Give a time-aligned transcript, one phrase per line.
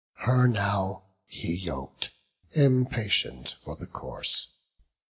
[0.15, 2.09] Her now he yok'd,
[2.55, 4.47] impatient for the course.